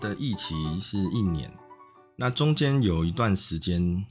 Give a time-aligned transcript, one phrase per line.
[0.00, 1.52] 的疫期是一年，
[2.16, 4.04] 那中间有一段时间，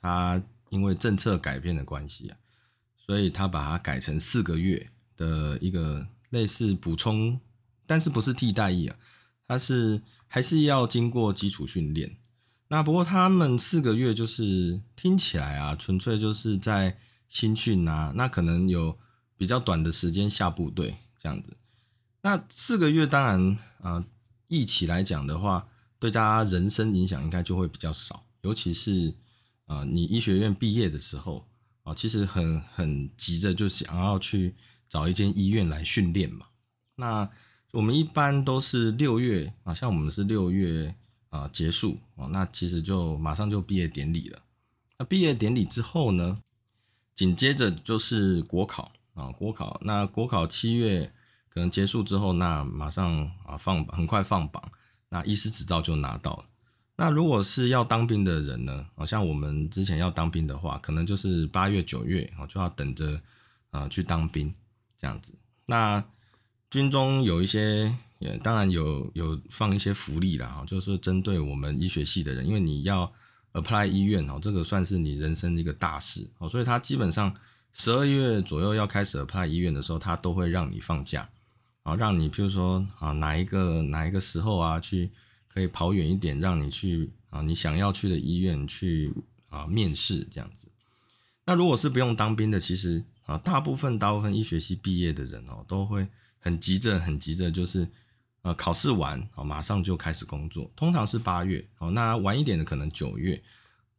[0.00, 2.36] 他因为政策改变的关系啊，
[2.96, 7.40] 所以他把它改成四个月的一个类似补充，
[7.86, 8.96] 但是不是替代役啊，
[9.46, 12.16] 它是还是要经过基础训练。
[12.68, 18.98] 那不过他们四个月就是听起来啊，纯粹就是在新训啊，那可能有
[19.36, 21.56] 比较短的时间下部队这样子。
[22.22, 24.04] 那四个月当然啊。
[24.50, 25.68] 一起来讲的话，
[26.00, 29.14] 对大家人生影响应该就会比较少，尤其是
[29.66, 31.46] 啊，你医学院毕业的时候
[31.84, 34.56] 啊，其实很很急着就想要去
[34.88, 36.46] 找一间医院来训练嘛。
[36.96, 37.30] 那
[37.70, 40.92] 我们一般都是六月啊，像我们是六月
[41.28, 44.42] 啊结束啊，那其实就马上就毕业典礼了。
[44.98, 46.36] 那毕业典礼之后呢，
[47.14, 49.80] 紧接着就是国考啊，国考。
[49.84, 51.12] 那国考七月。
[51.52, 54.62] 可能结束之后，那马上啊放很快放榜，
[55.08, 56.44] 那医师执照就拿到了。
[56.96, 58.86] 那如果是要当兵的人呢？
[58.94, 63.20] 好像我们之前要当兵的话，可能就是八月九月啊就要等着
[63.70, 64.54] 啊去当兵
[64.98, 65.32] 这样子。
[65.66, 66.04] 那
[66.70, 73.10] 军中有一些，也当然有有放一些福利啦，哈，就是针对我们医学系的人，因为你要
[73.54, 77.34] apply 医院哦，这个算是你人生的一个大事哦，所以他基本上
[77.72, 81.26] 十二月左右要开始 apply 医院的时候，他都会让你放假。
[81.82, 85.10] 啊，让你譬如说啊，哪一个哪一个时候啊，去
[85.48, 89.12] 可以跑远一点，让你去啊，你想要去的医院去
[89.48, 90.68] 啊面试这样子。
[91.46, 96.06] 那如果是不用当兵的，其实啊，大部分大部分医学系毕业的人哦，都会
[96.38, 97.88] 很急着很急着，就是
[98.42, 100.70] 呃考试完啊，马上就开始工作。
[100.76, 103.42] 通常是八月哦，那晚一点的可能九月，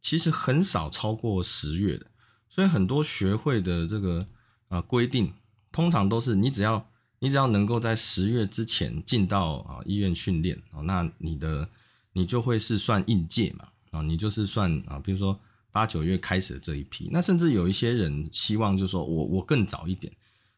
[0.00, 2.06] 其实很少超过十月的。
[2.48, 4.24] 所以很多学会的这个
[4.68, 5.34] 啊规定，
[5.72, 6.88] 通常都是你只要。
[7.22, 11.68] 你只要能够在十月之前进到啊医院训练哦，那你的
[12.14, 15.38] 你就会是算应届嘛啊，你就是算啊，比如说
[15.70, 20.12] 八九月开始的这一批，那甚至有一些人希望就是说我我更早一点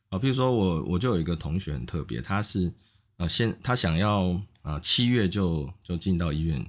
[0.08, 2.72] 啊，比如说我我就有一个同学很特别，他是
[3.18, 6.64] 啊先他想要啊七月就就进到医院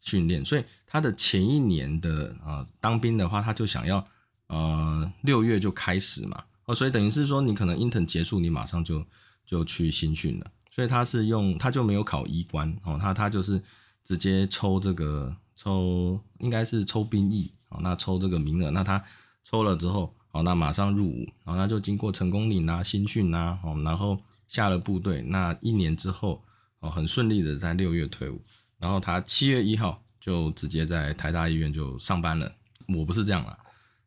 [0.00, 4.06] 训练，所以他的前一年的啊当兵的话，他就想要
[4.46, 9.04] 呃六月就开始嘛哦，所以等于是说你可能 intern 结束，你马上就。
[9.50, 13.60] 就去新训了，所以他是用他就没有考医官哦，他他就是
[14.04, 19.02] 直接抽这个抽应该是抽兵役哦，那抽这个名额，那他
[19.42, 24.16] 抽了之后哦，那马上入伍，然后那就经过成功岭啊新训啊哦，然后
[24.46, 26.44] 下了部队，那一年之后
[26.78, 28.40] 哦很顺利的在六月退伍，
[28.78, 32.52] 然后他七月一号就直接在台大医院就上班了。
[32.96, 33.58] 我不是这样啊，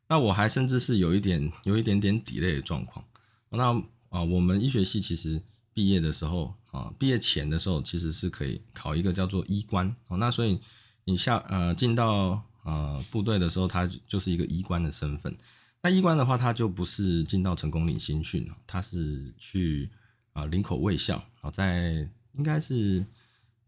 [0.08, 3.04] 那我还甚至是有一点有一点点底类的状况，
[3.50, 3.82] 那。
[4.14, 5.42] 啊，我们医学系其实
[5.72, 10.16] 毕业的时候啊，毕业前的时候其实是可以考一个叫做医官哦。
[10.18, 10.60] 那所以
[11.04, 15.36] 你下呃进到呃部队的时候，他就是一个医官的身份。
[15.82, 19.90] 那医官的话，他就不是进到成功岭新训他是去
[20.32, 23.04] 啊林口卫校啊，在应该是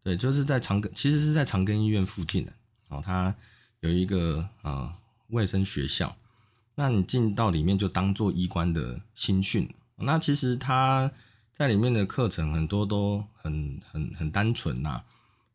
[0.04, 2.52] 对，就是在长庚，其实是在长庚医院附近的
[2.88, 3.02] 哦。
[3.04, 3.34] 他
[3.80, 4.96] 有一个啊
[5.30, 6.16] 卫生学校，
[6.76, 9.68] 那你进到里面就当做医官的新训。
[9.98, 11.10] 那其实他
[11.52, 15.02] 在里面的课程很多都很很很单纯呐，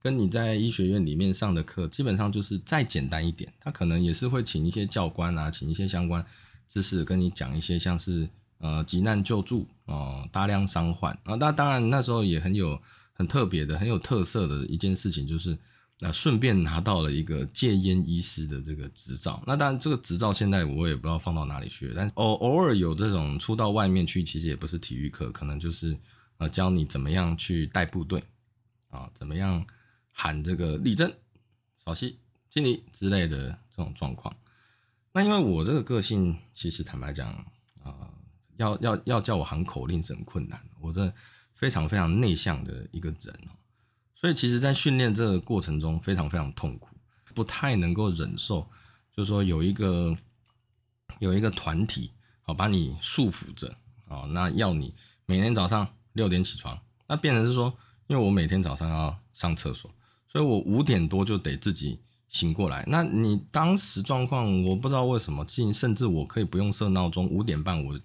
[0.02, 3.52] 跟你在医学院里面上的课基本上就是再简单一点。
[3.60, 6.26] 他可能也是会请一些教官啊，请一些相关
[6.68, 11.36] 知识跟你讲一些像是呃急难救助哦，大量伤患啊。
[11.36, 12.82] 那当然那时候也很有
[13.14, 15.58] 很特别的、很有特色的一件事情就是。
[16.04, 25.96] 那顺便拿到了一个戒烟医师的这个执照，那当然这个执照现在我也不知道放到哪里去了，但偶偶尔有这种出到外面去，其实也不是体育课，可能就是
[26.38, 28.24] 呃教你怎么样去带部队
[28.90, 29.64] 啊，怎么样
[30.12, 31.14] 喊这个立正、
[31.86, 32.18] 稍息、
[32.50, 34.36] 敬礼之类的这种状况。
[35.14, 37.30] 那因为我这个个性，其实坦白讲
[37.84, 38.10] 啊，
[38.58, 41.14] 要要要叫我喊口令是很困难，我这
[41.54, 43.54] 非常非常内向的一个人哦。
[44.22, 46.96] 所以其实，在训练这个过程中，非常非常痛苦，
[47.34, 48.62] 不太能够忍受，
[49.18, 50.16] 就是说有一个
[51.18, 52.12] 有一个团体，
[52.44, 53.76] 好把你束缚着，
[54.08, 54.94] 哦，那要你
[55.26, 57.76] 每天早上六点起床，那变成是说，
[58.06, 59.90] 因为我每天早上要上厕所，
[60.32, 62.86] 所以我五点多就得自己醒过来。
[62.88, 65.44] 那你当时状况，我不知道为什么，
[65.74, 68.00] 甚至我可以不用设闹钟，五点半我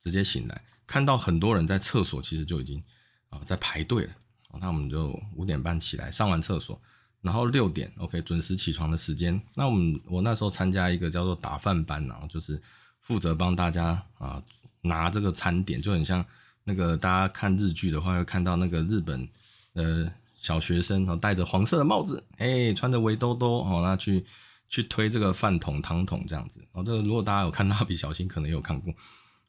[0.00, 2.82] 直接醒来，看到很多人在厕所，其实就已经
[3.28, 4.12] 啊在排队了。
[4.60, 6.80] 那我们就五点半起来上完厕所，
[7.20, 9.40] 然后六点 OK 准时起床的时间。
[9.54, 12.60] 那我们我那时候参加一个叫做打饭班然后就是
[13.00, 14.42] 负责帮大家啊
[14.80, 16.24] 拿这个餐点，就很像
[16.64, 19.28] 那个大家看日剧的话，会看到那个日本
[19.74, 24.24] 呃小学生然后戴着黄色的帽子，哎穿着围兜兜哦，那去
[24.68, 26.60] 去推这个饭桶汤桶这样子。
[26.72, 28.92] 哦，这个如果大家有看蜡笔小新，可能有看过。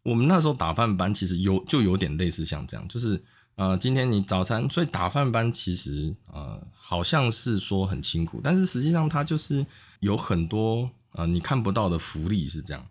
[0.04, 3.24] 我们那时候打饭班其实有就有点类似像这样，就是。
[3.59, 9.65] 呃，今天你早餐，所以打饭班其实呃好像是说很辛苦，但是实际上它就是
[10.00, 12.88] 有很多呃你看不到的福利是这样。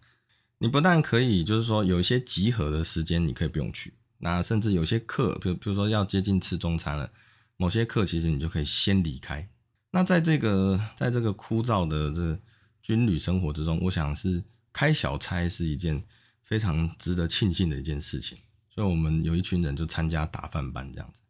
[0.59, 7.11] 你不但可以就是说有一些集合的时间你可以不用去，那甚至有些课，比如比如说要接近吃中餐了，
[7.57, 9.49] 某些课其实你就可以先离开。
[9.93, 12.39] 那在这个在这个枯燥的这
[12.83, 16.05] 军旅生活之中，我想是开小差是一件
[16.43, 18.37] 非常值得庆幸的一件事情。
[18.79, 21.21] 所以我们有一群人就参加打饭班这样子，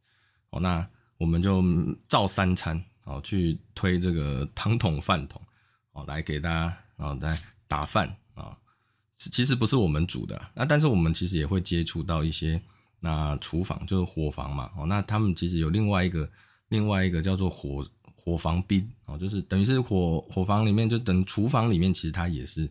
[0.51, 0.87] 哦，那
[1.17, 1.65] 我们就
[2.07, 5.41] 照三餐哦去推这个汤桶饭桶
[5.93, 8.55] 哦来给大家哦来打饭啊，
[9.17, 12.61] 其实不是我们煮的，那但是我们其实也会接触到一些
[13.01, 16.31] 那厨房就是伙房嘛哦，那他们其实有另外一个
[16.69, 22.71] 另外一个叫做伙伙房兵哦，就是等于是伙伙房里面就等厨房里面其实他也是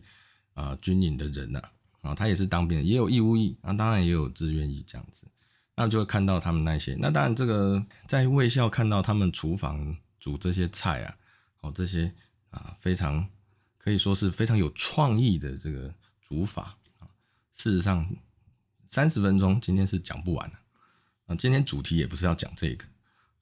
[0.54, 1.58] 啊军营的人呐。
[1.58, 1.68] 啊，
[2.00, 5.26] 啊他也是当兵的，也有义务役，啊，当然也有志愿役这样子，
[5.74, 6.96] 那就会看到他们那些。
[6.98, 11.16] 那当然，这个在卫校看到他们厨房煮这些菜啊，
[11.60, 12.12] 哦，这些
[12.50, 13.26] 啊，非常
[13.76, 17.06] 可以说是非常有创意的这个煮法啊。
[17.52, 18.08] 事实上，
[18.88, 20.56] 三十分钟今天是讲不完的
[21.26, 21.34] 啊。
[21.34, 22.84] 今天主题也不是要讲这个，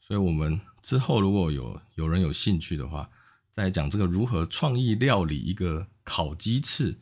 [0.01, 3.09] 所以我们之后如果有有人有兴趣的话，
[3.55, 6.99] 再讲这个如何创意料理一个烤鸡翅。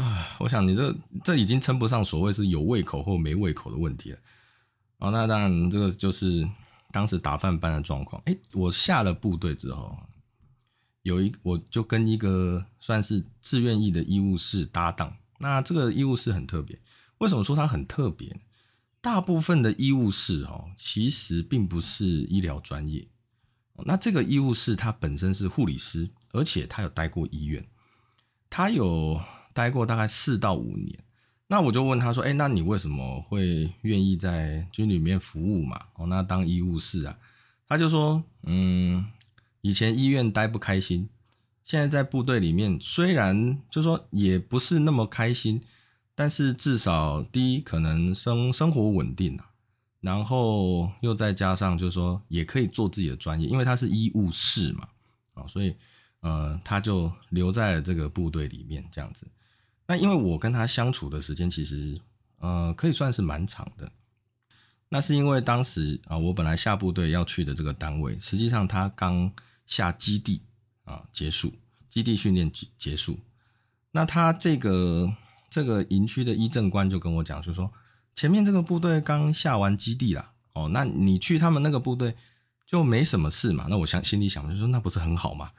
[0.00, 4.18] 啊，我想你这这已经称不上所谓是有胃口或没胃口的问题了。
[4.96, 6.48] 哦，那当然这个就是
[6.90, 8.22] 当时打饭班的状况。
[8.24, 9.94] 哎，我下了部队之后，
[11.02, 15.14] 有一我就跟一个算是志愿役的医务室搭档。
[15.38, 16.80] 那这个医务室很特别，
[17.18, 18.40] 为什么说它很特别？
[19.02, 23.06] 大部分的医务室哦，其实并不是医疗专业。
[23.84, 27.66] 那这个医务室他本身是护理师，而且他有待过医院，
[28.48, 29.20] 他有。
[29.60, 30.98] 待过大概四到五年，
[31.48, 35.78] 那我就问他说：“哎，那你为什么会愿意在军里面服务嘛？
[35.96, 37.18] 哦，那当医务室啊？”
[37.68, 39.04] 他就说：“嗯，
[39.60, 41.10] 以前医院待不开心，
[41.62, 45.60] 现在在部队里面，虽然就说也不是那么开心，
[46.14, 49.50] 但是至少第一可能生生活稳定啊，
[50.00, 54.88] 然后又再加上就是说也可以做自己的专业，因为他是医务室嘛，
[55.34, 55.76] 啊，所以
[56.20, 59.26] 呃他就留在了这个部队里面这样子。”
[59.90, 62.00] 那因为我跟他相处的时间其实，
[62.38, 63.90] 呃，可以算是蛮长的。
[64.88, 69.32] 那是因为当时啊，我本来下部队要去的这个单位，实际上他刚
[69.66, 70.42] 下基地
[70.84, 71.52] 啊结束，
[71.88, 73.18] 基地训练结结束。
[73.90, 75.12] 那他这个
[75.50, 77.72] 这个营区的医政官就跟我讲，就说
[78.14, 82.14] 前面这个部队刚下完基地啦，哦，那你去他们那个部队
[82.64, 83.66] 就没什么事嘛。
[83.68, 85.50] 那我想心里想就说，那不是很好嘛？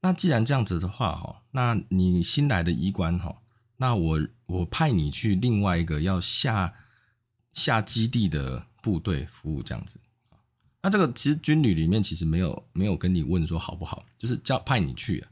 [0.00, 3.34] 那既然这样子的话，哈，那你新来的医官，哈。
[3.80, 6.74] 那我我派你去另外一个要下
[7.54, 9.98] 下基地的部队服务，这样子
[10.82, 15.24] 那这个其实军旅里面其实没有没有跟你问说好不好，就是叫派你去。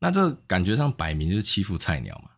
[0.00, 2.30] 那这感觉上摆明就是欺负菜鸟嘛。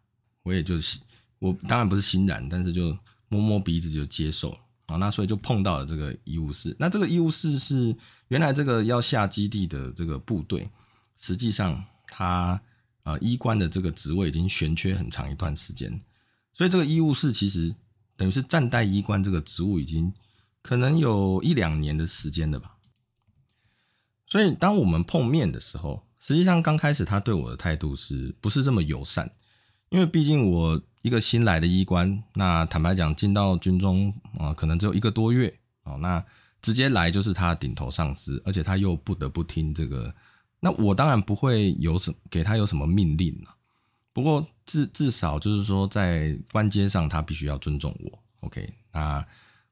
[0.43, 0.99] 我也就是
[1.39, 2.95] 我当然不是欣然，但是就
[3.29, 4.51] 摸摸鼻子就接受
[4.85, 4.97] 啊。
[4.97, 6.77] 那所以就碰到了这个医务室。
[6.79, 7.97] 那这个医务室是
[8.29, 10.69] 原来这个要下基地的这个部队，
[11.17, 12.61] 实际上他。
[13.09, 15.99] 啊，医官的这个职位已经悬缺很长一段时间，
[16.53, 17.75] 所以这个医务室其实
[18.19, 20.13] 等于是暂代医官这个职务已经
[20.61, 22.77] 可能有一两年的时间了吧。
[24.27, 29.33] 所以当我们碰面的时候，实际上刚开始他对我的态度是不是这么友善？
[29.89, 36.23] 因为毕竟我一个新来的医官，那坦白讲进到军中啊，可能只有一个多月哦，那
[36.61, 40.15] 直接来就是他顶头上司，而且他又不得不听这个。
[40.61, 43.55] 那我当然不会有什给他有什么命令了，
[44.13, 48.19] 不过至至少就是说在关阶上他必须要尊重我。
[48.41, 49.25] OK，那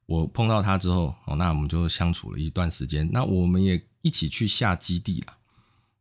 [0.07, 3.09] 我碰到他之后，哦，那我们就相处了一段时间。
[3.11, 5.37] 那我们也一起去下基地了。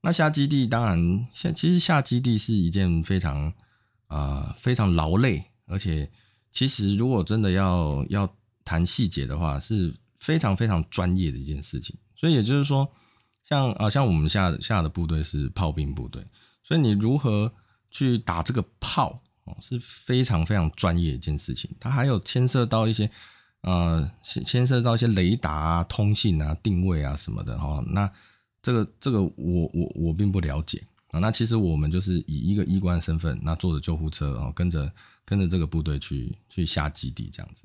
[0.01, 3.51] 那下基地当然下其实下基地是一件非常
[4.05, 6.07] 啊非常劳累，而且
[6.51, 8.31] 其实如果真的要要
[8.63, 11.97] 谈细节的话，是非常非常专业的一件事情。
[12.15, 12.87] 所以也就是说。
[13.47, 16.25] 像啊，像我们下下的部队是炮兵部队，
[16.63, 17.51] 所以你如何
[17.91, 21.69] 去打这个炮哦，是非常非常专业一件事情。
[21.79, 23.09] 它还有牵涉到一些
[23.61, 27.83] 呃，牵涉到一些雷达啊、通信啊、定位啊什么的哈。
[27.87, 28.11] 那
[28.61, 31.19] 这个这个我我我并不了解啊。
[31.19, 34.91] 那其实我们就是以一个医官的身份，那坐着救护车啊，跟着
[35.23, 37.63] 跟着这个部队去去下基地这样子。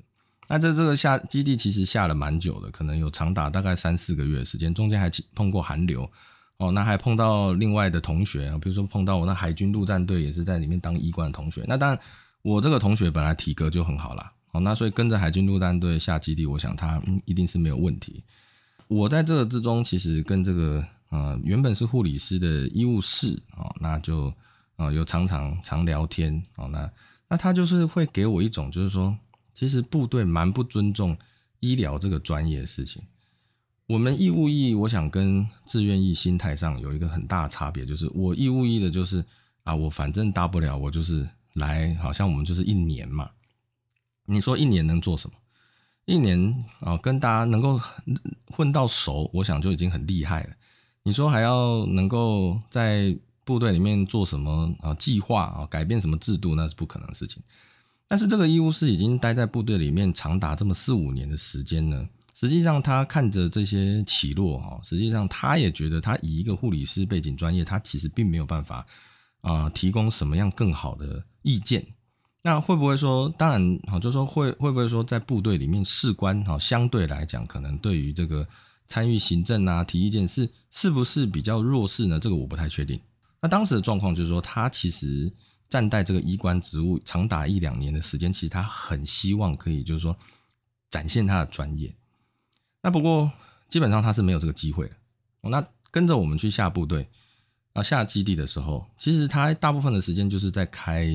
[0.51, 6.11] 那这这个下基地其实下了蛮久的，可能有长达大概三四个月时间，中间还碰过寒流
[6.57, 11.63] 哦，那还碰到另外的同学，比如说碰到我那海军陆战队也是在里面当医官的同学。
[11.69, 11.99] 那当然，
[12.41, 18.21] 我这个同学本来体格就很好啦，哦，那所以跟着海军陆战队下基地，我想他一定是没有问题。
[18.89, 24.33] 我在这之中，其实跟这个呃原本是护理师的医务室哦，那就
[24.75, 26.91] 啊有常常常聊天哦，那
[27.29, 29.15] 那他就是会给我一种就是说。
[29.61, 31.15] 其实部队蛮不尊重
[31.59, 33.03] 医疗这个专业的事情。
[33.85, 39.23] 我们义务役，我想跟志愿役心态上有一个很大的差别，就是我义务役的就是
[39.61, 43.29] 啊，我反正大不了我就是来，好像我们就是一年嘛。
[44.25, 45.35] 你说一年能做什么？
[46.05, 47.79] 一年啊，跟大家能够
[48.47, 50.55] 混到熟，我想就已经很厉害了。
[51.03, 53.15] 你说还要能够在
[53.45, 54.91] 部队里面做什么啊？
[54.95, 55.67] 计划啊？
[55.67, 56.55] 改变什么制度？
[56.55, 57.43] 那是不可能的事情。
[58.11, 68.85] 但是这个医务室已经待在部队里面长达这么四五年的时间呢，实际上他看着这些起落哈，实际上他也觉得他以一个护理师背景专业，他其实并没有办法
[69.39, 71.87] 啊提供什么样更好的意见。
[72.41, 78.45] 那会不会说，当然好，就说会会不会说在部队里面士官哈相对来讲，可能对于这个
[78.89, 82.19] 参与行政啊提意见是是不是比较弱势呢？
[82.19, 82.99] 这个我不太确定。
[83.41, 85.31] 那当时的状况就是说，他其实。
[85.71, 90.13] 暂代这个医官职务长达一两年的时间，其实他很希望可以，就是说
[90.89, 91.95] 展现他的专业。
[92.81, 93.31] 那不过
[93.69, 94.95] 基本上他是没有这个机会的。
[95.49, 97.07] 那跟着我们去下部队
[97.71, 101.07] 啊下基地的时候，其实他大部分的时间就是在开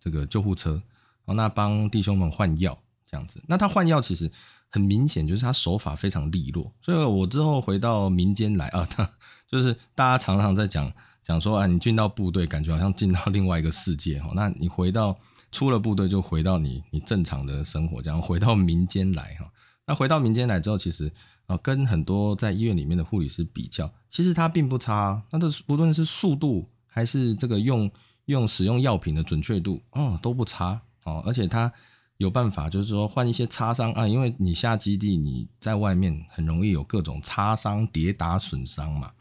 [0.00, 0.82] 这个救护车，
[1.26, 2.76] 哦，那帮弟兄们换药
[3.08, 3.40] 这样子。
[3.46, 4.28] 那他换药其实
[4.68, 6.72] 很明显，就是他手法非常利落。
[6.82, 9.08] 所以我之后回到民间来啊，他
[9.46, 10.92] 就是大家常常在讲。
[11.24, 14.30] 讲说啊，你进到部队，感觉好像进到另外一个世界哈。
[14.34, 15.16] 那你回到
[15.52, 19.46] 出了部队，就回到你你正常的生活，这样回到民间来哈。
[19.86, 21.12] 那回到民间来之后，其实
[21.46, 25.22] 啊，跟很多在医院里面的护理师比较，其实他并不差。
[25.30, 27.90] 那这不论是速度还是这个用
[28.24, 31.22] 用使用药品的准确度哦，都不差哦。
[31.26, 31.72] 而且他
[32.16, 39.12] 有办法，就是说换一些擦伤啊，因为你下基地你在外面很容易有各种擦伤、跌打损伤嘛。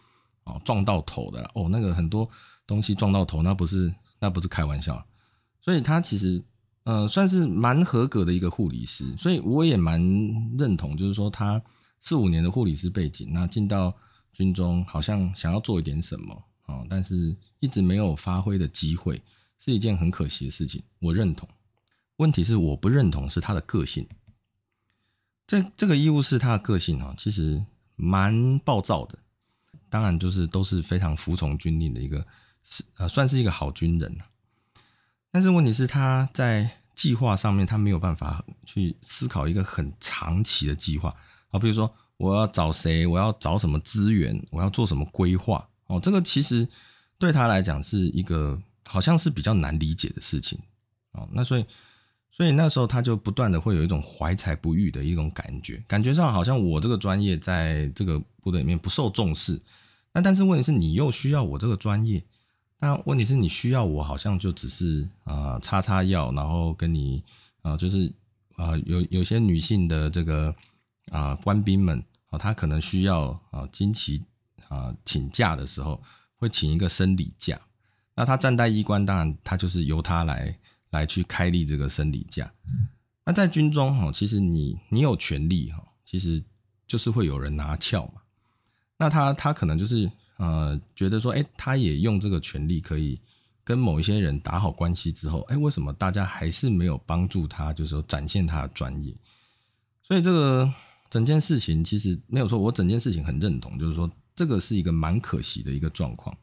[0.51, 2.29] 哦，撞到头的哦，那个很多
[2.67, 5.03] 东西撞到头，那不是那不是开玩笑，
[5.61, 6.43] 所以他其实
[6.83, 10.01] 呃算是蛮合格的一个护理师，所以我也蛮
[10.57, 11.61] 认同，就是说他
[11.99, 13.95] 四五年的护理师背景，那进到
[14.33, 19.21] 军中好像想要做一点什么哦，但是一直没有发挥的机会，
[19.59, 20.83] 是一件很可惜的事情。
[20.99, 21.47] 我认同，
[22.17, 24.07] 问题是我不认同是他的个性，
[25.45, 27.65] 这这个医务室他的个性啊，其实
[27.95, 29.19] 蛮暴躁的。
[29.91, 32.25] 当然，就是都是非常服从军令的一个，
[32.63, 34.17] 是呃，算是一个好军人
[35.29, 41.13] 但是问题是，他在计划上面，他没有办法去思考一个很长期的计划
[41.49, 41.59] 啊。
[41.59, 45.99] 比如说，我要找谁，我要找什么资源，我要做什么规划哦。
[45.99, 46.65] 这个其实
[47.17, 50.57] 对他来讲是一个好像是比较难理解的事情
[51.11, 51.27] 哦。
[51.33, 51.65] 那所以，
[52.31, 59.59] 所以那时候他就不断的会有一种怀才不遇的一种感觉，感觉上好像我这个专业在这个部队里面不受重视。
[60.13, 62.23] 那但是问题是你又需要我这个专业，
[62.79, 67.23] 那问题是你需要我好像就只是啊擦擦药，然后跟你
[67.61, 68.11] 啊就是
[68.55, 70.53] 啊有有些女性的这个
[71.11, 74.21] 啊官兵们啊，她可能需要啊经期
[74.67, 76.01] 啊请假的时候
[76.35, 77.59] 会请一个生理假，
[78.15, 80.57] 那他站在医官，当然他就是由他来
[80.89, 82.51] 来去开立这个生理假。
[83.23, 86.43] 那在军中哈，其实你你有权利哈，其实
[86.87, 88.20] 就是会有人拿翘嘛。
[89.01, 93.19] 那他他可能就是呃觉得说，哎，他也用这个权利可以
[93.63, 99.11] 跟某一些人打好关系之后，哎，为什么大家还是没有帮助他，就是说展现他的专业？
[100.03, 100.71] 所以这个
[101.09, 106.37] 整件事情其实没有说，我整件事情很认同，就是说这个是一个蛮可惜的一个状况。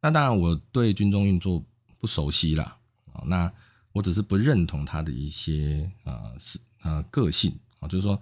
[0.00, 1.60] 那当然我对军中运作
[1.98, 2.78] 不熟悉啦，
[3.12, 3.52] 啊，那
[3.90, 8.16] 我只是不认同他的一些呃是呃个性啊，就是说。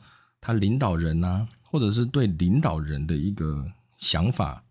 [0.47, 4.63] 他领导人呐，或者是对领导人的一个想法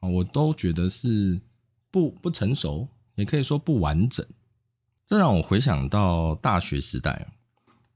[0.00, 1.40] 啊，我都觉得是
[1.88, 4.26] 不不成熟，也可以说不完整。
[5.06, 7.28] 这让我回想到大学时代。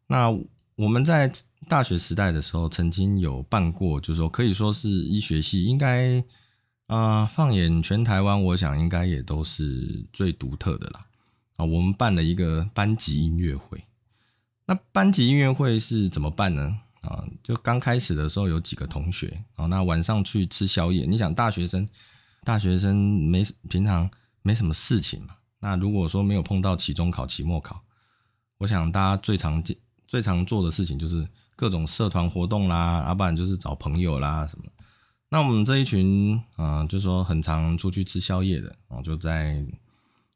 [0.06, 0.30] 那
[0.76, 1.32] 我们在
[1.68, 6.22] 大学时代的时候，曾经有办过，就是说可以说是医学系应该
[6.86, 11.06] 啊，放眼全台湾，我想应该也都是最独特的啦。
[11.56, 13.82] 啊，我们办了一个班级音乐会。
[14.66, 16.78] 那班级音乐会是怎么办呢？
[17.04, 21.04] 啊，就刚开始的时候有几个同学啊，那晚上去吃宵夜。
[21.06, 21.86] 你想大学生，
[22.42, 24.10] 大学生没平常
[24.42, 25.34] 没什么事情嘛。
[25.60, 27.82] 那如果说没有碰到期中考、期末考，
[28.58, 29.76] 我想大家最常见、
[30.08, 34.64] 最常做的事情就是各种社团活动啦，啊不然就是找朋友啦什么。
[35.28, 39.64] 那我们这一群啊，就说很常出去吃宵夜的啊，就在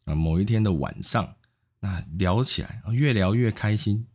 [0.04, 1.34] 啊某一天的晚上，
[1.80, 4.06] 那聊起来，越聊越开心。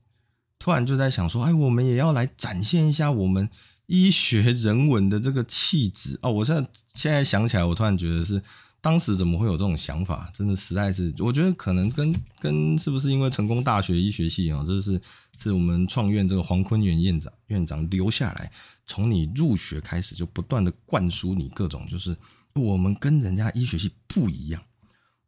[0.63, 3.49] 突然就在想说，哎，我们也要来展现一下我们
[3.87, 6.31] 医学人文的这个气质哦。
[6.31, 8.41] 我现在现在想起来，我突然觉得是
[8.79, 10.31] 当时怎么会有这种想法？
[10.33, 15.01] 真的实在是，我觉得可能跟跟是不是因为成功大学医学系啊，这是
[15.37, 18.49] 是我们创院这个黄坤元院长院长留下来。
[18.85, 22.15] 从你入学开始，就不断的灌输你各种，就是
[22.55, 24.61] 我们跟人家医学系不一样。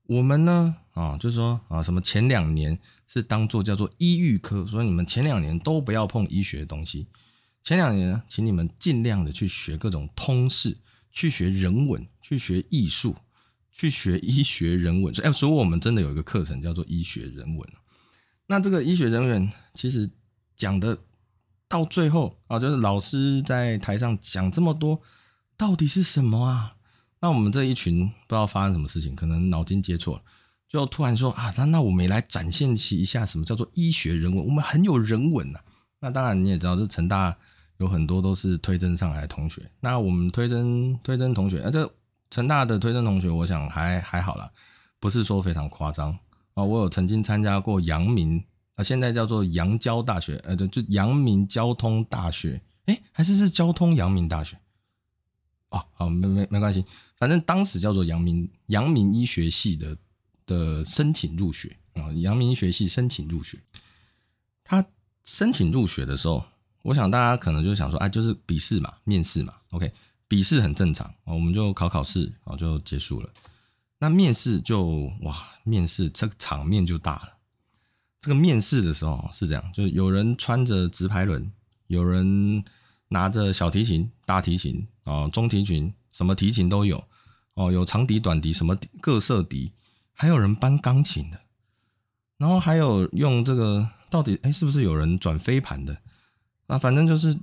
[0.08, 7.08] 我们呢，啊，就是说啊，什么前两年是当做叫做医育科，所以你们前两年都不要碰医学的东西。
[7.64, 10.78] 前两年，请你们尽量的去学各种通识，
[11.12, 13.16] 去学人文，去学艺术，
[13.72, 15.14] 去学医学人文。
[15.24, 17.70] 哎，所以我们真的有一个课程叫做医学人文。
[18.48, 20.10] 那这个医学人文其实
[20.56, 20.98] 讲的。
[21.68, 25.02] 到最后啊，就是老师在台上讲这么多，
[25.58, 26.75] 到底是什么啊？
[27.26, 30.22] 那我们这一群不知道发生什么事情，可能脑筋接错了，
[30.70, 35.60] 就突然说啊，那那我们也来展现起一下什么叫做医学人文，我们很有人文呐。
[36.00, 37.36] 那当然你也知道，这成大
[37.78, 39.68] 有很多都是推甄上来的同学。
[39.80, 41.92] 那我们推甄推甄同学，啊，这
[42.30, 44.52] 成大的推甄同学，我想还还好啦，
[45.00, 46.16] 不是说非常夸张
[46.54, 46.64] 啊。
[46.64, 48.46] 我有曾经参加过阳明。
[48.76, 54.58] 啊，现在叫做阳交大学，呃，就就阳明交通大学，哎，还是是交通阳明大学，
[55.70, 56.84] 哦，好，没没没关系，
[57.18, 59.98] 反正当时叫做阳明阳明医学系的
[60.46, 63.58] 的申请入学啊，阳明医学系申请入学，
[64.64, 64.86] 他
[65.24, 66.44] 申请入学的时候，
[66.82, 69.92] 我想大家可能就想说，哎，就是笔试嘛，面试嘛，OK，
[70.28, 73.30] 笔试很正常我们就考考试，然后就结束了，
[73.98, 77.32] 那面试就哇，面试这个场面就大了。
[78.22, 81.52] 这个面试的时候是这样，就有人穿着直排轮，
[81.88, 82.64] 有人
[83.10, 87.04] 拿着小提琴、大提琴啊、中提琴，什么提琴都有
[87.54, 89.72] 哦，有长笛、短笛，什么各色笛，
[90.14, 91.40] 还有人搬钢琴的，
[92.38, 95.98] 然后还有用这个，到底哎是不是有人转飞盘的？
[96.68, 97.38] 啊，反正就是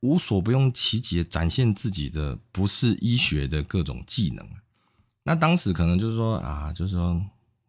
[0.00, 4.46] 无所不用其极展现自己的不是医学的各种技能。
[5.22, 7.20] 那当时可能就是说啊，就是说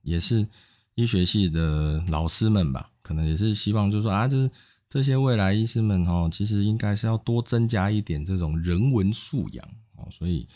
[0.03, 0.45] 也是。
[0.95, 4.51] 医学系的老师们吧，可能也是希望，就是说啊，就是
[4.89, 9.65] 这些未来医师们哦，其实应该是要多增加一点这种人文素养
[9.99, 10.07] 哦。
[10.11, 10.47] 所以，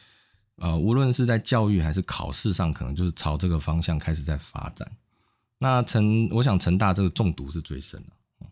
[0.55, 4.91] 呃，无论是在教育还是考试上，可能就是朝这个方向开始在发展。
[5.59, 8.47] 那成，我想成大这个中毒是最深的，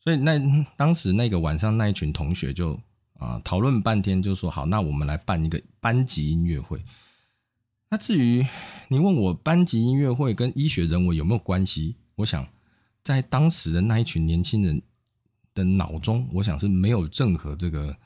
[0.00, 0.38] 所以那
[0.76, 2.78] 当时那个晚上，那一群同学就
[3.18, 6.84] 啊讨论半天，就说好，那我们来办一个班级音乐会。
[7.88, 8.46] 那至于
[8.88, 11.96] 你问我班级音乐会跟医学人文有没有关系？
[12.16, 12.46] 我想
[13.02, 14.82] 在当时的那一群年轻人
[15.54, 17.96] 的脑中，我想是没有任何这个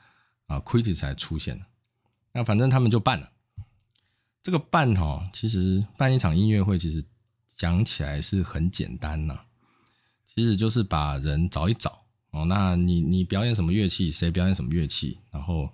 [0.46, 1.64] 啊 critic 才出现的。
[2.36, 3.28] 那反正他们就办了
[4.42, 7.04] 这个办哈，其实办一场音乐会，其实
[7.56, 9.40] 讲起来是很简单呐，
[10.32, 12.44] 其实就是把人找一找哦。
[12.44, 15.68] 那你你表演什么乐器，谁表演什么乐器，然后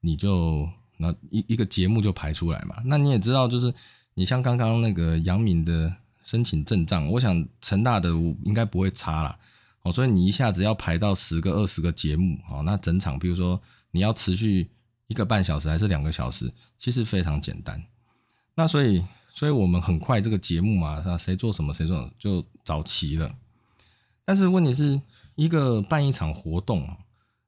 [0.00, 0.68] 你就。
[0.98, 3.74] 那一一个节目就排出来嘛，那你也知道，就是
[4.14, 8.08] 你像刚刚那个杨敏的申请阵仗，我想成大的
[8.42, 9.38] 应该不会差啦。
[9.82, 14.70] 哦，所以你一下子要排到十个、二十个节目，哦，那整场比如说你要持续
[15.06, 17.82] 一个半小时还是两个小时，其实非常简单。
[18.54, 21.18] 那所以，所以我们很快这个节目嘛，是？
[21.24, 23.34] 谁做什么谁做就找齐了。
[24.24, 25.00] 但是问题是
[25.34, 26.96] 一个办一场活动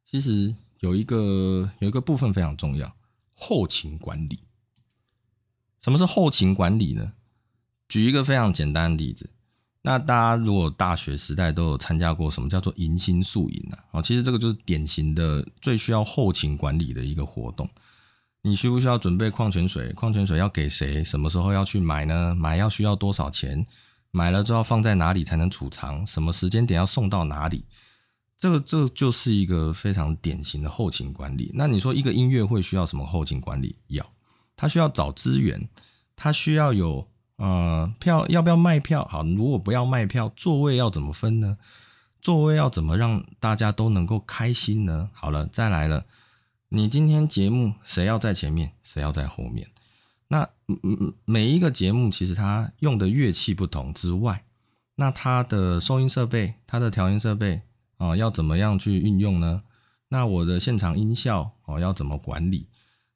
[0.05, 2.95] 其实有一个有一个部分非常重要。
[3.35, 4.41] 后勤管理，
[5.81, 7.13] 什么是后勤管理呢？
[7.89, 9.31] 举一个非常简单的例子，
[9.89, 13.79] 那大家如果大学时代都有参加过什么叫做迎新宿营啊？
[13.93, 17.67] 哦，其实这个就是典型的最需要后勤管理的一个活动。
[18.43, 19.91] 你需不需要准备矿泉水？
[19.95, 21.03] 矿泉水要给谁？
[21.03, 22.35] 什么时候要去买呢？
[22.35, 23.67] 买要需要多少钱？
[24.11, 26.07] 买了之后放在哪里才能储藏？
[26.07, 27.65] 什么时间点要送到哪里？
[28.39, 31.51] 这个这就是一个非常典型的后勤管理。
[31.55, 33.75] 那你说一个音乐会需要什么后勤管理？
[33.87, 34.07] 要，
[34.55, 35.67] 他需要找资源，
[36.15, 39.05] 他需要有呃票，要不要卖票？
[39.11, 41.57] 好，如果不要卖票，座位要怎么分呢？
[42.21, 45.09] 座位要怎么让大家都能够开心呢？
[45.13, 46.05] 好了，再来了，
[46.69, 49.69] 你今天节目谁要在前面，谁要在后面？
[50.27, 54.45] 那嗯嗯每一个节目其实它用的乐器不同之外，
[54.97, 57.63] 那它的收音设备、它的调音设备
[57.99, 59.63] 啊，要怎么样去运用呢？
[60.09, 62.67] 那我的现场音效哦，要怎么管理？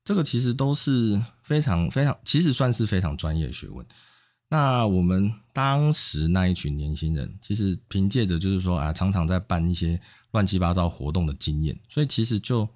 [0.05, 3.85] 这个其实都是非常非常，其实算是非常专业的学问。
[4.53, 9.99] 那我们当时那一群年轻人，其实凭借着就是说啊，常常在办一些
[10.33, 12.69] 乱七八糟活动的经验，所以其实就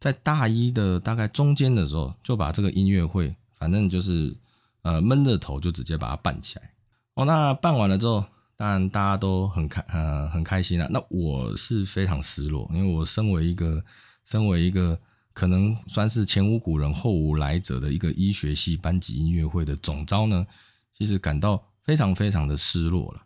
[0.00, 4.36] 在大一的大概中间的时候，就把这个音乐会，反正就是
[4.82, 6.68] 呃闷着头就直接把它办起来。
[7.14, 8.24] 哦，那办完了之后，
[8.56, 10.88] 当然大家都很开呃很开心啊。
[10.90, 13.80] 那我是非常失落，因为我身为一个
[14.24, 14.98] 身为一个。
[15.34, 20.46] 可能算是前无古人后无来者的一个医学系班级音乐会的总招呢，
[20.92, 23.22] 其实感到非常非常的失落了。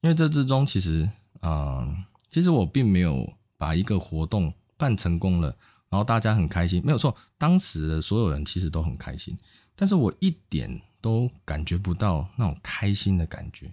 [0.00, 1.08] 因为这之中其实，
[1.42, 5.48] 嗯，其实我并没有把一个活动办成功了，
[5.88, 9.36] 然后大家很开心，没有错，当时的所有人其实都很开心，
[9.76, 13.72] 但是我一点都感觉不到那种开心的感觉。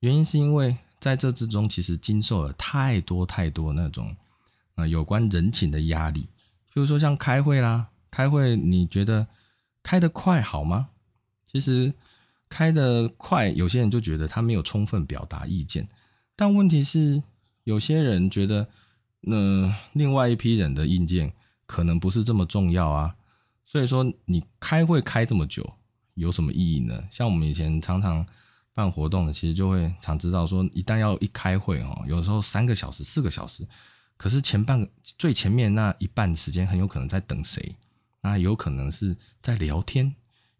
[0.00, 4.16] 原因是因为在这之中，其实经受了太多太多那种，
[4.74, 6.22] 呃，有关人情的压力。
[6.72, 9.26] 比如说像开会啦，开会你觉得
[9.82, 10.88] 开得快好吗？
[11.46, 11.92] 其实
[12.50, 15.88] 开得快，有些人就觉得他没有充分表达意见，
[16.36, 17.22] 但问题是
[17.64, 18.68] 有些人觉得，
[19.22, 21.32] 那另外一批人的意见
[21.64, 23.14] 可能不是这么重要啊。
[23.64, 25.74] 所以说你开会开这么久
[26.14, 27.02] 有什么意义呢？
[27.10, 28.26] 像我们以前常常
[28.74, 33.66] 办活动的，其实就会常知道说，一旦要一开会哦，有时候三个小时、四个小时。
[34.16, 37.76] 可是前半个最前面那一半时间很有可能在等谁，
[38.20, 40.14] 那有可能是在聊天，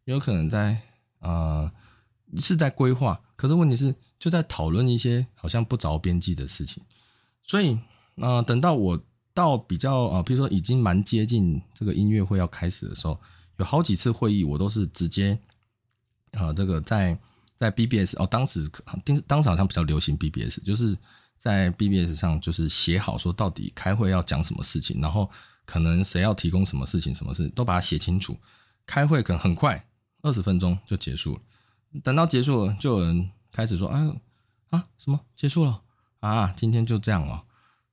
[0.05, 0.81] 有可能在
[1.21, 1.71] 呃
[2.37, 3.21] 是在规划。
[3.37, 6.83] 可是问题是就在讨论一些好像不着边际的事情。
[7.43, 7.79] 所以
[8.17, 9.03] 呃等到我
[9.33, 13.19] 到比较啊，比如说已经蛮接近这个音乐会要开始的时候，
[13.57, 15.39] 有好几次会议我都是直接
[16.33, 17.19] 啊这个在
[17.59, 18.69] 在 BBS 哦，当时
[19.05, 20.99] 当当时好像比较流行 BBS，就是。
[21.43, 25.31] 在 BBS 上就是写好说到底开会要讲什么事情，然后
[25.65, 28.37] 可能谁要提供什么事情，什么事都把它写清楚。
[28.85, 29.83] 开会可能很快，
[30.23, 31.41] 二十分钟就结束了。
[32.03, 34.17] 等到结束了，就有人开始说：“啊
[34.71, 35.83] 啊，什么结束了
[36.21, 36.53] 啊？
[36.57, 37.45] 今天就这样了。”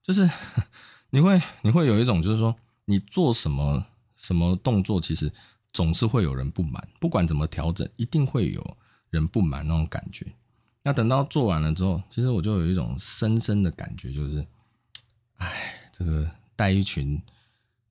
[0.03, 0.29] 就是
[1.09, 3.85] 你会你会有一种就是说，你做什么
[4.15, 5.31] 什么动作，其实
[5.73, 8.77] 总是会有人不满，不管怎么调整，一定会有
[9.09, 10.25] 人不满那种感觉。
[10.83, 14.45] 那等到做完了之后，其实我就有一种深深的感觉，就是，
[15.37, 17.21] 哎，这个带一群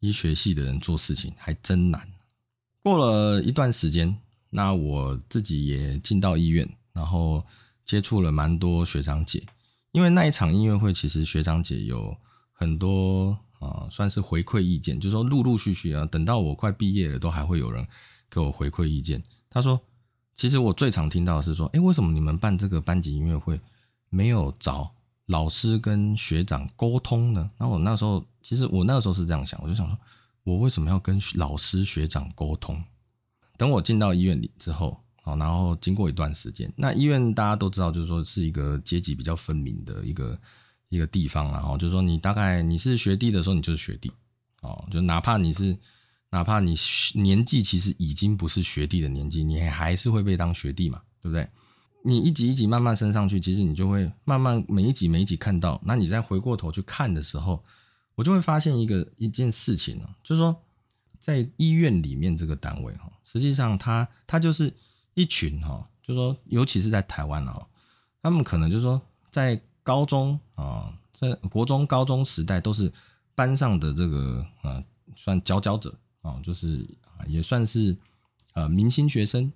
[0.00, 2.08] 医学系的人做事情还真难。
[2.82, 4.16] 过了一段时间，
[4.56, 7.44] 那我自己也进到医院，然后
[7.84, 9.44] 接触了蛮多学长姐。
[9.92, 12.16] 因为那一场音乐会，其实学长姐有
[12.52, 17.86] 很多啊，算是回馈意见，就是说陆陆续续啊，等到我快毕业了，都还会有人
[18.30, 19.22] 给我回馈意见。
[19.50, 19.78] 他说。
[20.38, 23.58] 其实我最常听到的是说，哎，为什么你们办这个班级音乐会
[24.10, 24.92] 没有找
[25.24, 27.50] 老师跟学长沟通呢？
[27.56, 29.98] 那我那时候，其实我那时候是这样想，我就想说，
[30.44, 32.84] 我为什么要跟老师学长沟通？
[33.56, 40.38] 等我进到医院里之后，好，然后经过一段时间，那医院大家都知道，就是说是一个阶级比较分明的一个
[40.88, 44.10] 一个地方然后就是说你大概你是学弟的时候，你就是学弟，
[44.62, 45.76] 哦，就哪怕你是。
[46.28, 46.74] 哪怕你
[47.14, 51.48] 年纪其实已经不是学弟的年纪，你还是会被当学弟嘛，对不对？
[52.04, 55.80] 你一级一级慢慢升上去，其实你就会慢慢每一级每一级看到。
[55.84, 57.64] 那你再回过头去看的时候，
[58.16, 60.54] 我就会发现一个一件事情哦，就是说
[61.20, 64.72] 在医院里面这个单位哈，实际上他他就是
[65.12, 67.66] 一群哈，就说尤其是在台湾哦，
[68.22, 68.98] 他们可能就是说
[69.30, 72.90] 在高中啊，在国中、高中时代都是
[73.34, 74.82] 班上的这个啊，
[75.14, 75.94] 算佼佼者。
[76.22, 76.84] 哦，就是，
[77.28, 77.96] 也算是
[78.54, 79.52] 呃明星学生。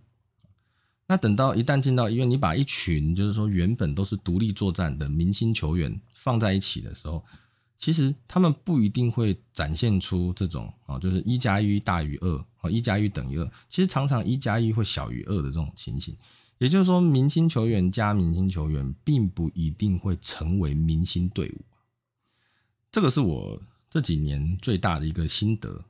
[1.09, 7.25] 那等到一旦进到医院，你把一群就是说原本都是独立作战的明星球员放在一起的时候，
[7.81, 13.51] 其实他们不一定会展现出这种啊，就是一加一大于二啊，一加一等于二。
[13.71, 16.15] 其实常常一加一会小于二的这种情形。
[16.59, 21.65] 也就是说，明星球员加明星球员，并不一定会成为明星队伍。
[22.93, 25.83] 这个是我这几年最大的一个心得。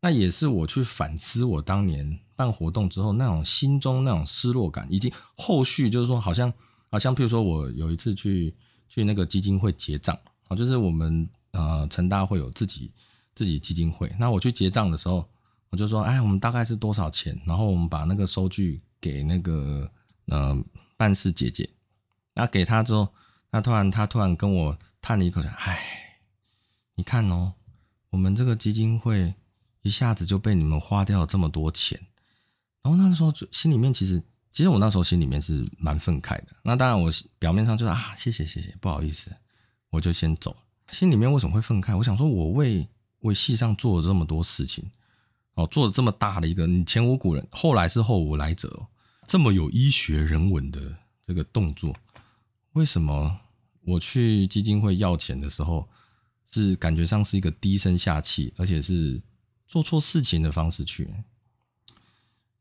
[0.00, 6.50] 那也是我去反思我当年办活动之后那种心中那种失落感，以及后续就是说，好像
[6.88, 8.54] 好像，譬如说我有一次去
[8.88, 12.92] 去那个基金会结账啊，就是我们呃成大会有自己
[13.34, 15.28] 自己基金会，那我去结账的时候，
[15.70, 17.38] 我就说，哎，我们大概是多少钱？
[17.46, 19.90] 然后我们把那个收据给那个
[20.26, 20.56] 呃
[20.96, 21.68] 办事姐姐，
[22.34, 23.08] 那给他之后，
[23.50, 26.18] 那突然他突然跟我叹了一口气，唉，
[26.94, 27.54] 你看哦，
[28.10, 29.34] 我们这个基金会。
[29.84, 32.00] 一下子就被你们花掉了这么多钱，
[32.82, 34.18] 然后那时候就心里面其实，
[34.50, 36.56] 其实我那时候心里面是蛮愤慨的。
[36.62, 39.30] 那当然我表面上就是啊，谢谢谢谢，不好意思，
[39.94, 40.54] 我就先走。
[40.90, 41.96] 心里面为什么会愤慨？
[41.96, 42.86] 我想说，我为
[43.20, 44.84] 为戏上做了这么多事情，
[45.54, 48.86] 哦，做了这么大的一个，你前无古人，后来是后无来者，
[49.26, 50.94] 这么有医学人文的
[51.26, 51.94] 这个动作，
[52.72, 53.38] 为什么
[53.86, 55.88] 我去基金会要钱的时候，
[56.50, 59.22] 是感觉上是一个低声下气，而且是
[59.66, 61.08] 做错事情的方式去？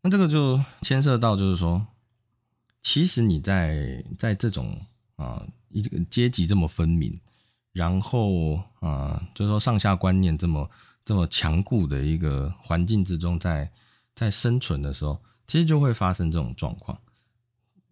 [0.01, 1.85] 那这个就牵涉到，就是说，
[2.81, 4.79] 其实你在在这种
[5.23, 7.19] 啊一个阶级这么分明。
[7.71, 10.69] 然后啊，就是说上下观念这么
[11.03, 13.71] 这么强固的一个环境之中，在
[14.13, 16.95] 在生存的时候，其实就会发生这种状况。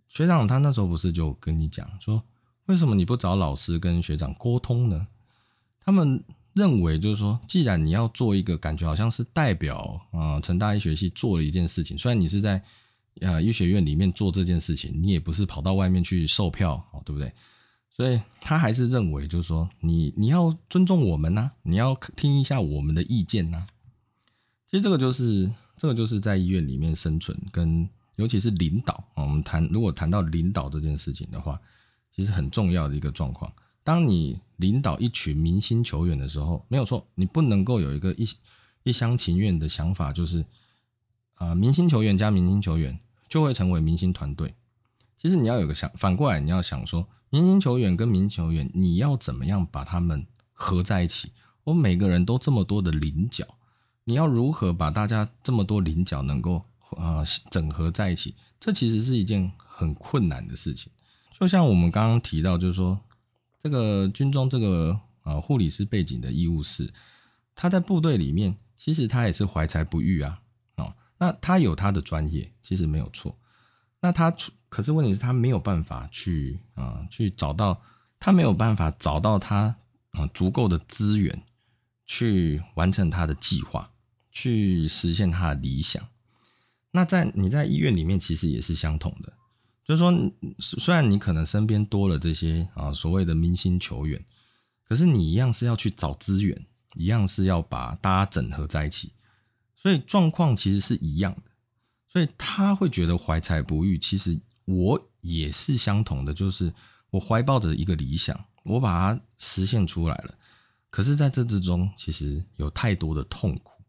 [0.07, 2.21] 学长他那时候不是就跟你讲说，
[2.67, 5.07] 为什么你不找老师跟学长沟通呢？
[5.83, 12.63] 他们认为就是说，既然你要做一个感觉好像是代表啊成大医学系做了一件事情，虽然你是在
[13.19, 17.31] 呃医学院里面做这件事情，你也不是跑到外面去售票哦，对不对？
[17.93, 23.67] 所以他还是认为，就是说，你你要尊重我们呐，你要听一下我们的意见呐。
[24.69, 31.59] 其实这个就是这个就是在医院里面生存，跟尤其是领导我们谈如果谈到领导这件事情的话，
[32.15, 33.51] 其实很重要的一个状况。
[33.83, 38.27] 当你领导一群明星球员的时候，没有错，你不能够有一个一
[38.83, 40.45] 一厢情愿的想法，就是
[41.41, 44.53] 啊，明星球员加明星球员就会成为明星团队。
[45.17, 47.07] 其实你要有个想反过来，你要想说。
[47.33, 51.31] 明星球员跟明星球员，你要怎么样把他们合在一起？
[51.63, 53.45] 我们每个人都这么多的棱角，
[54.03, 56.61] 你要如何把大家这么多棱角能够
[56.97, 58.35] 呃整合在一起？
[58.59, 60.91] 这其实是一件很困难的事情。
[61.39, 62.99] 就像我们刚刚提到，就是说
[63.63, 66.93] 这个军中这个呃护理师背景的医务室，
[67.55, 70.40] 他在部队里面其实他也是怀才不遇啊，
[71.21, 73.37] 那他有他的专业，其实没有错。
[73.99, 74.51] 那他出。
[74.69, 77.79] 可是问题是，他没有办法去啊，去找到
[78.19, 79.75] 他没有办法找到他
[80.11, 81.43] 啊足够的资源
[82.07, 83.91] 去完成他的计划，
[84.31, 86.01] 去实现他的理想。
[86.91, 89.33] 那在你在医院里面其实也是相同的，
[89.85, 90.13] 就是说，
[90.59, 94.25] 虽然你可能身边多了这些啊所谓的明星球员，
[94.87, 99.11] 可是你一样是要去找资源，一样是要把大家整合在一起，
[99.81, 101.43] 所以状况其实是一样的。
[102.07, 104.39] 所以他会觉得怀才不遇，其实。
[104.65, 106.71] 我也是相同的，就是
[107.09, 110.35] 我怀抱着一个理想，我把它实现出来了。
[110.89, 113.81] 可是，在这之中，其实有太多的痛苦。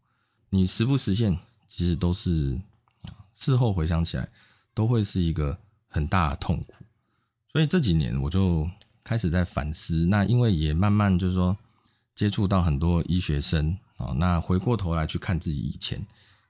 [0.49, 1.37] 你实不实现，
[1.69, 2.59] 其实都是
[3.35, 4.27] 事后回想起来，
[4.73, 6.73] 都会是一个很大的痛苦。
[7.51, 8.69] 所以这几年，我就
[9.03, 10.07] 开始在反思。
[10.07, 11.55] 那因为也慢慢就是说，
[12.15, 16.05] 接触到很多医学生啊，那回过头来去看自己以前，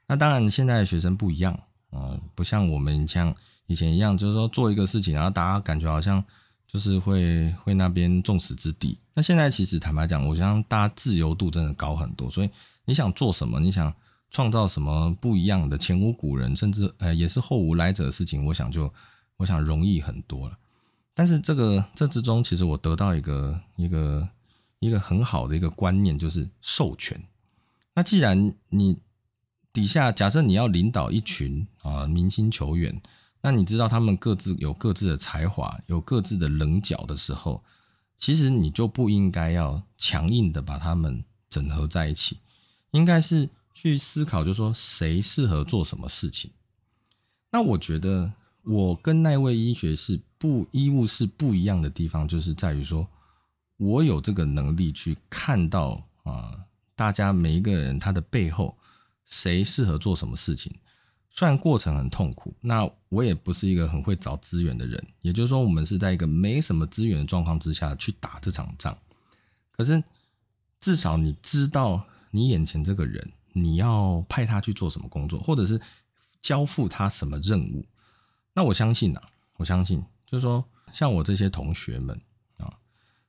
[0.08, 1.58] 那当然现在的学生不一样
[1.92, 3.36] 啊，不像我们像。
[3.68, 6.22] 以前一样，就是说做一个事情，然后大家感觉好像
[6.68, 9.00] 就是会会那边众矢之的。
[9.14, 12.50] 那现在其实坦白讲，我想大家自由度真的高很多，所以
[12.84, 13.92] 你想做什么，你想
[14.32, 18.94] 创造什么不一样的前无古人，甚至呃也是后无来者的事情，我想就
[19.38, 20.58] 我想容易很多了。
[21.14, 24.28] 但是这个这之中，其实我得到一个一个
[24.80, 27.20] 一个很好的一个观念，就是授权。
[27.96, 28.98] 那既然你
[29.72, 33.02] 底下假设你要领导一群啊明星球员。
[33.46, 37.62] 那你知道他们各自有各自的才华，有各自的棱角的时候，
[38.18, 42.38] 其实你就不应该要强硬的把他们整合在一起，
[42.92, 46.52] 应该是去思考，就说谁适合做什么事情。
[47.52, 53.06] 那我觉得我跟那位医学是不医务是不一样的地方，就是在于说
[53.76, 56.58] 我有这个能力去看到啊，
[57.04, 58.78] 大家每一个人他的背后
[59.26, 60.74] 谁适合做什么事情。
[61.30, 68.98] 虽然过程很痛苦，那我也不是一个很会找资源的人，也就是说，我们是在一个没什么资源的状况之下去打这场仗。
[69.74, 70.02] 可是，
[70.80, 75.82] 至少你知道你眼前这个人，你要派他去做什么工作，或者是
[76.42, 77.86] 交付他什么任务。
[78.54, 79.22] 那我相信呐，
[79.58, 80.64] 我相信，就是说，
[80.94, 82.18] 像我这些同学们，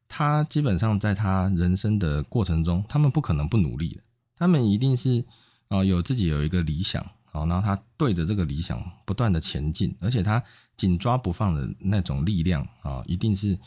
[0.08, 4.02] 他基本上在他人生的过程中，他们不可能不努力的，
[4.36, 5.24] 他们一定是
[5.68, 7.04] 啊，有自己有一个理想。
[7.24, 10.40] 好，然后他对着这个理想不断的前进，而且他
[10.76, 13.58] 紧抓不放的那种力量啊，一定是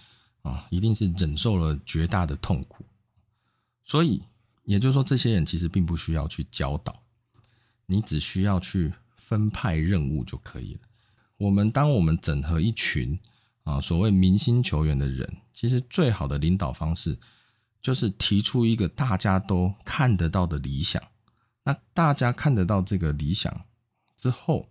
[0.41, 2.86] 啊，一定是忍受了绝大的痛苦。
[3.84, 4.23] 所以，
[4.63, 6.97] 也就是说，这些人其实并不需要去教导，
[7.86, 10.80] 你只需要去分派任务就可以了。
[11.38, 13.19] 我们当我们整合一群
[13.67, 17.19] 啊，所谓明星球员的人，其实最好的领导方式
[17.82, 21.03] 就是提出一个大家都看得到的理想。
[21.65, 23.65] 那大家看得到这个理想
[24.15, 24.69] 之后，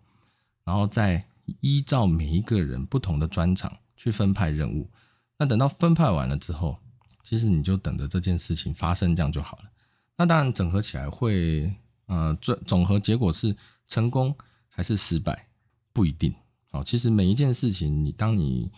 [0.64, 1.22] 然后再
[1.60, 4.90] 依照每一个人不同的专长去分派任务。
[5.36, 6.78] 那等到分派完了之后，
[7.22, 9.64] 其实你就等着这件事情发生，这样就好了。
[10.16, 11.70] 那当然整合起来会，
[12.06, 13.54] 呃，总总和结果是
[13.86, 14.34] 成功
[14.70, 15.46] 还是失败，
[15.92, 16.34] 不一定。
[16.76, 18.70] 哦，其实每一件事情，你当你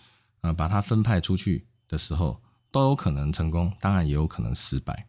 [0.43, 5.07] 呃把它分派出去的时候，都有可能成功，当然也有可能失败。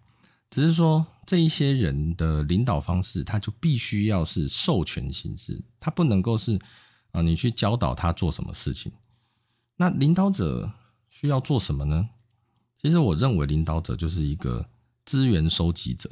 [0.49, 6.59] 只是说这一些人的领导方式，他就必须要是授权形式，他不能够是
[7.11, 8.91] 啊你去教导他做什么事情。
[9.77, 10.71] 那领导者
[11.09, 12.09] 需要做什么呢？
[12.81, 14.65] 其实我认为领导者就是一个
[15.05, 16.09] 资源收集者，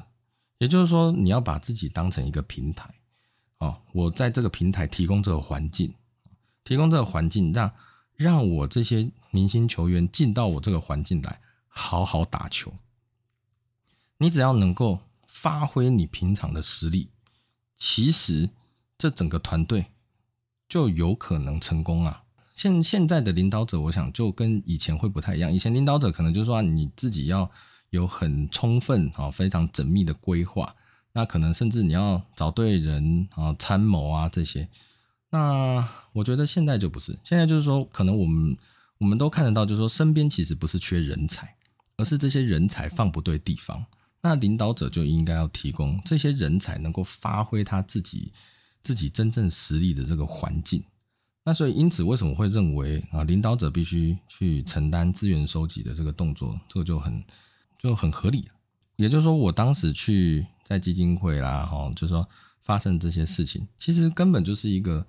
[0.60, 2.94] 也就是说你要把自己当成一个平台
[3.58, 5.94] 哦，我在这个平台提供这个环境，
[6.68, 7.72] 提供这个环境，让
[8.18, 12.74] 让我这些明星球员进到我这个环境来好好打球。
[14.18, 17.08] 你只要能够发挥你平常的实力，
[17.78, 18.50] 其实
[18.98, 19.86] 这整个团队
[20.68, 22.24] 就有可能成功啊。
[22.54, 25.50] 现现在的领导者，我想就跟以前会不太一样。
[25.50, 27.50] 以前领导者可能就是说你自己要
[27.92, 30.76] 有很充分啊、非常缜密的规划，
[31.14, 34.68] 那可能甚至你要找对人啊、参谋啊这些。
[35.38, 38.58] 那我觉得现在就不是，现在就是说，可能我们
[38.98, 41.56] 我们都看得到，就是说身边其实不是缺人才，
[41.96, 43.86] 而是这些人才放不对地方。
[44.22, 48.34] 那领导者就应该要提供这些人才能够发挥他自己
[48.84, 50.84] 自己真正实力的这个环境。
[51.44, 57.24] 那所以因此，为什么会认为啊，领导者必须去承担资源收集的这个动作，这个就很
[57.78, 58.50] 就很合理。
[58.96, 62.28] 也就是说，我当时去在基金会啦，哈，就是说
[62.64, 65.06] 发生这些事情，其实根本就是一个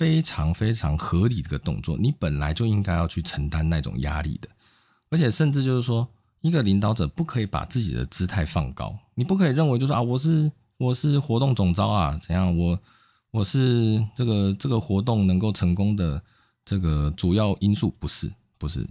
[0.00, 1.94] 非常非常合理的一个动作。
[1.98, 4.48] 你本来就应该要去承担那种压力的，
[5.10, 6.08] 而且甚至就是说。
[6.42, 12.80] 一个领导者不可以把自己的姿态放高，你不可以认为就是啊，我是我是活动总招啊，怎样我
[13.30, 16.22] 我是这个这个活动能够成功的
[16.64, 18.88] 这个主要因素不是不是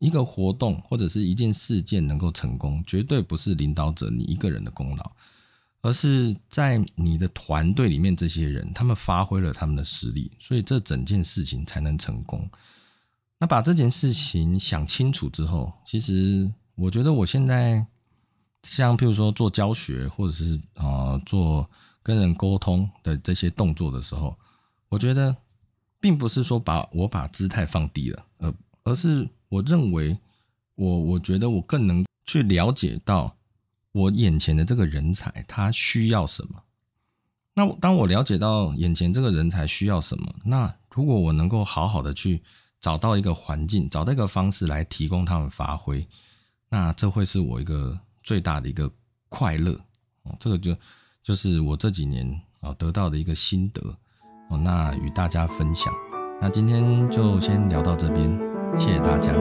[0.00, 5.12] 一个活动或者是一件事件能够成功，绝对不是领导者你一个人的功劳，
[5.84, 12.48] 而是在你的团队里面这些人他们发挥了他们的实力，所以这整件事情才能成功。
[13.38, 16.50] 那把这件事情想清楚之后，其实。
[16.76, 17.86] 我觉得我现在
[18.64, 21.70] 像譬如说做教学，或者是啊做
[22.02, 24.36] 跟人沟通的这些动作的时候，
[24.88, 25.36] 我觉得
[26.00, 30.18] 并不是说把我把姿态放低了，而而是我认为
[30.74, 33.32] 我我觉得我更能去了解到
[33.94, 36.60] 我眼前的这个人才他需要什么。
[37.54, 42.42] 那当我了解到眼前这个人才需要什么，那如果我能够好好的去
[42.80, 46.04] 找到一个环境，找到一个方式来提供他们发挥。
[46.68, 48.90] 那这会是我一个最大的一个
[49.28, 49.72] 快乐
[50.24, 50.76] 哦，这个就
[51.22, 52.28] 就是我这几年
[52.60, 53.80] 啊得到的一个心得
[54.50, 55.94] 哦，那与大家分享。
[56.40, 58.28] 那今天就先聊到这边，
[58.76, 59.32] 谢谢大家。